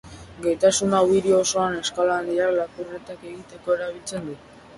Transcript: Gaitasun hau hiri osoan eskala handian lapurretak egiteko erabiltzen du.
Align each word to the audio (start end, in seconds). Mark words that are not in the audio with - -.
Gaitasun 0.43 0.95
hau 0.99 1.01
hiri 1.15 1.33
osoan 1.39 1.75
eskala 1.81 2.15
handian 2.23 2.57
lapurretak 2.57 3.23
egiteko 3.35 3.79
erabiltzen 3.79 4.29
du. 4.33 4.41